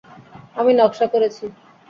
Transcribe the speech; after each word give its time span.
আমি 0.55 0.71
নকশা 0.73 1.05
করেছি। 1.07 1.45